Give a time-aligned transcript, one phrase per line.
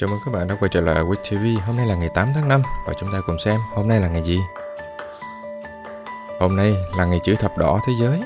[0.00, 1.66] Chào mừng các bạn đã quay trở lại with TV.
[1.66, 4.08] Hôm nay là ngày 8 tháng 5 và chúng ta cùng xem hôm nay là
[4.08, 4.38] ngày gì.
[6.38, 8.22] Hôm nay là ngày chữ thập đỏ thế giới.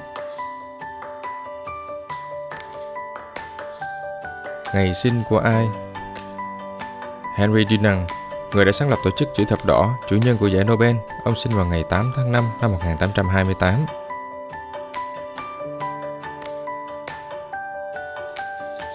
[4.74, 5.68] Ngày sinh của ai?
[7.36, 8.08] Henry Dunant,
[8.52, 10.96] người đã sáng lập tổ chức chữ thập đỏ, chủ nhân của giải Nobel.
[11.24, 13.86] Ông sinh vào ngày 8 tháng 5 năm 1828.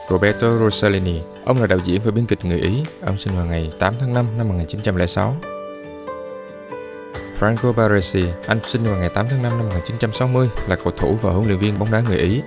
[0.10, 3.72] Roberto Rossellini, ông là đạo diễn và biên kịch người Ý, ông sinh vào ngày
[3.80, 5.36] 8 tháng 5 năm 1906.
[7.40, 11.32] Franco Baresi, anh sinh vào ngày 8 tháng 5 năm 1960, là cầu thủ và
[11.32, 12.42] huấn luyện viên bóng đá người Ý.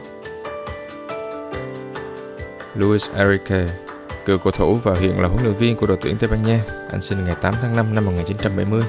[2.75, 3.67] Luis Enrique,
[4.25, 6.61] cựu cầu thủ và hiện là huấn luyện viên của đội tuyển Tây Ban Nha,
[6.91, 8.83] anh sinh ngày 8 tháng 5 năm 1970.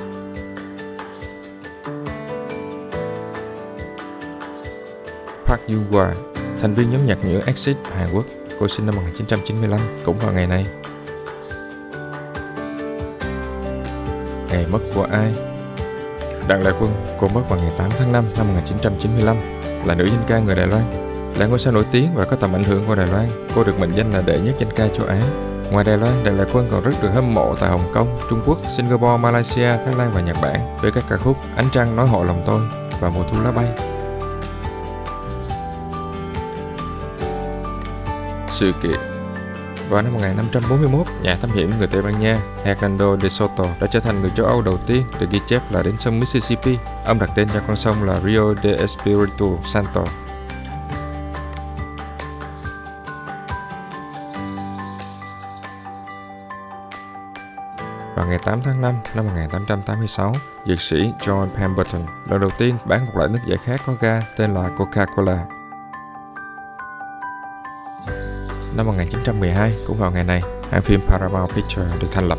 [5.45, 6.11] Park Yung-hwa,
[6.61, 8.25] thành viên nhóm nhạc nữ Exit Hàn Quốc,
[8.59, 10.65] Cô sinh năm 1995 cũng vào ngày này.
[14.49, 15.33] Ngày mất của ai?
[16.47, 19.37] Đặng Lại Quân, cô mất vào ngày 8 tháng 5 năm 1995,
[19.85, 20.83] là nữ danh ca người Đài Loan.
[21.37, 23.79] Là ngôi sao nổi tiếng và có tầm ảnh hưởng của Đài Loan, cô được
[23.79, 25.21] mệnh danh là đệ nhất danh ca châu Á.
[25.71, 28.41] Ngoài Đài Loan, Đặng Lại Quân còn rất được hâm mộ tại Hồng Kông, Trung
[28.45, 32.07] Quốc, Singapore, Malaysia, Thái Lan và Nhật Bản với các ca khúc Ánh Trăng Nói
[32.07, 32.61] Hộ Lòng Tôi
[32.99, 33.92] và Mùa Thu Lá Bay.
[38.53, 38.99] Sự kiện
[39.89, 43.99] vào năm 1541, nhà thám hiểm người Tây Ban Nha Hernando de Soto đã trở
[43.99, 46.77] thành người châu Âu đầu tiên được ghi chép là đến sông Mississippi.
[47.05, 50.03] Ông đặt tên cho con sông là Rio de Espiritu Santo.
[58.15, 63.05] Vào ngày 8 tháng 5 năm 1886, dược sĩ John Pemberton lần đầu tiên bán
[63.05, 65.62] một loại nước giải khát có ga tên là Coca-Cola
[68.77, 72.37] Năm 1912, cũng vào ngày này, hãng phim Paramount Pictures được thành lập.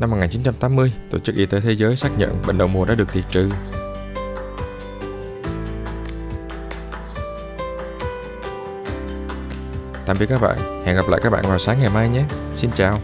[0.00, 3.12] Năm 1980, Tổ chức Y tế Thế giới xác nhận bệnh đậu mùa đã được
[3.12, 3.50] tiệt trừ.
[10.06, 12.24] Tạm biệt các bạn, hẹn gặp lại các bạn vào sáng ngày mai nhé.
[12.54, 12.98] Xin chào.